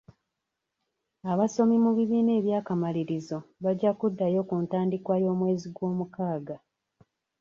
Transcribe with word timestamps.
Abasomi 1.31 1.77
mu 1.83 1.91
bibiina 1.97 2.31
ebya 2.39 2.59
kamalirizo 2.67 3.37
bajja 3.63 3.91
kuddayo 3.99 4.39
ku 4.49 4.55
ntandiikwa 4.63 5.15
y'omwezi 5.23 5.67
gw'omukaaga. 5.75 6.55